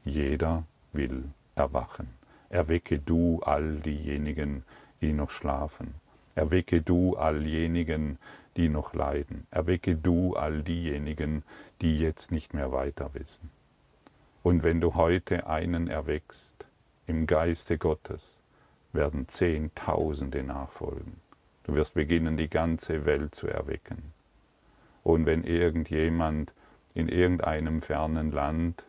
Jeder 0.03 0.63
will 0.93 1.25
erwachen. 1.55 2.09
Erwecke 2.49 2.99
du 2.99 3.39
all 3.43 3.77
diejenigen, 3.79 4.63
die 5.01 5.13
noch 5.13 5.29
schlafen. 5.29 5.95
Erwecke 6.35 6.81
du 6.81 7.15
all 7.15 7.43
diejenigen, 7.43 8.17
die 8.57 8.69
noch 8.69 8.93
leiden. 8.93 9.47
Erwecke 9.51 9.95
du 9.95 10.35
all 10.35 10.63
diejenigen, 10.63 11.43
die 11.81 11.99
jetzt 11.99 12.31
nicht 12.31 12.53
mehr 12.53 12.71
weiter 12.71 13.13
wissen. 13.13 13.49
Und 14.43 14.63
wenn 14.63 14.81
du 14.81 14.95
heute 14.95 15.47
einen 15.47 15.87
erweckst, 15.87 16.65
im 17.05 17.27
Geiste 17.27 17.77
Gottes 17.77 18.41
werden 18.93 19.27
Zehntausende 19.27 20.43
nachfolgen. 20.43 21.21
Du 21.63 21.75
wirst 21.75 21.93
beginnen, 21.93 22.37
die 22.37 22.49
ganze 22.49 23.05
Welt 23.05 23.35
zu 23.35 23.47
erwecken. 23.47 24.13
Und 25.03 25.25
wenn 25.25 25.43
irgendjemand 25.43 26.53
in 26.93 27.07
irgendeinem 27.07 27.81
fernen 27.81 28.31
Land 28.31 28.85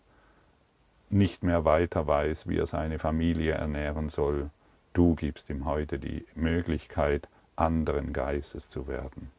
nicht 1.11 1.43
mehr 1.43 1.65
weiter 1.65 2.07
weiß, 2.07 2.49
wie 2.49 2.59
er 2.59 2.67
seine 2.67 2.99
Familie 2.99 3.53
ernähren 3.53 4.09
soll, 4.09 4.51
du 4.93 5.15
gibst 5.15 5.51
ihm 5.51 5.67
heute 5.67 5.99
die 5.99 6.27
Möglichkeit, 6.35 7.29
anderen 7.57 8.13
Geistes 8.13 8.69
zu 8.69 8.89
werden. 8.89 9.31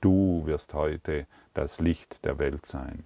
Du 0.00 0.46
wirst 0.46 0.74
heute 0.74 1.26
das 1.54 1.80
Licht 1.80 2.24
der 2.24 2.38
Welt 2.38 2.66
sein. 2.66 3.04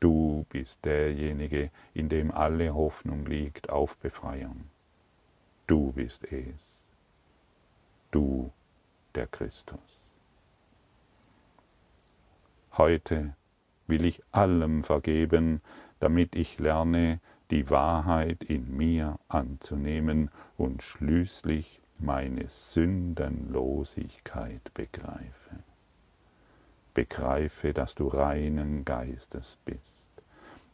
Du 0.00 0.44
bist 0.50 0.84
derjenige, 0.84 1.70
in 1.94 2.08
dem 2.08 2.30
alle 2.30 2.74
Hoffnung 2.74 3.24
liegt 3.26 3.70
auf 3.70 3.96
Befreiung. 3.96 4.64
Du 5.66 5.92
bist 5.92 6.24
es. 6.30 6.82
Du, 8.10 8.52
der 9.16 9.26
Christus. 9.26 9.80
Heute 12.76 13.34
will 13.86 14.04
ich 14.04 14.22
allem 14.32 14.84
vergeben, 14.84 15.62
damit 15.98 16.36
ich 16.36 16.58
lerne, 16.58 17.20
die 17.50 17.70
Wahrheit 17.70 18.44
in 18.44 18.76
mir 18.76 19.18
anzunehmen 19.28 20.30
und 20.58 20.82
schließlich 20.82 21.80
meine 21.98 22.48
Sündenlosigkeit 22.48 24.74
begreife. 24.74 25.60
Begreife, 26.92 27.72
dass 27.72 27.94
du 27.94 28.08
reinen 28.08 28.84
Geistes 28.84 29.56
bist. 29.64 30.10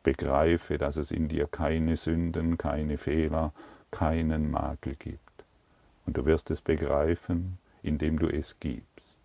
Begreife, 0.03 0.79
dass 0.79 0.97
es 0.97 1.13
in 1.13 1.29
dir 1.29 1.47
keine 1.47 1.95
Sünden, 1.97 2.57
keine 2.59 2.97
Fehler, 2.97 3.53
keinen 3.91 4.51
Makel 4.51 4.97
gibt. 4.97 5.21
Und 6.07 6.17
du 6.17 6.25
wirst 6.25 6.51
es 6.51 6.63
begreifen, 6.63 7.59
indem 7.83 8.19
du 8.19 8.29
es 8.29 8.59
gibst. 8.61 9.19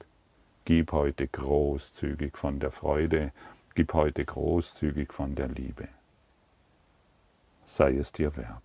Gib 0.65 0.91
heute 0.91 1.27
großzügig 1.27 2.37
von 2.37 2.59
der 2.59 2.71
Freude, 2.71 3.31
gib 3.75 3.93
heute 3.93 4.25
großzügig 4.25 5.13
von 5.13 5.35
der 5.35 5.47
Liebe. 5.47 5.87
Sei 7.63 7.95
es 7.95 8.11
dir 8.11 8.35
wert. 8.35 8.63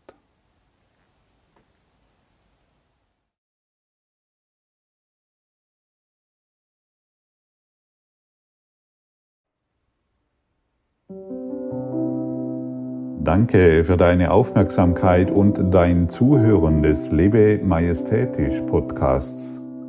Danke 13.24 13.84
für 13.84 13.96
deine 13.96 14.32
Aufmerksamkeit 14.32 15.30
und 15.30 15.72
dein 15.72 16.08
Zuhören 16.08 16.82
des 16.82 17.12
Lebe 17.12 17.60
Majestätisch 17.62 18.60
Podcasts. 18.62 19.61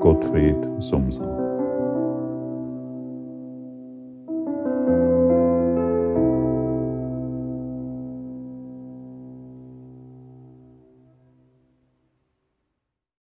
Gottfried 0.00 0.80
Sumser. 0.80 1.35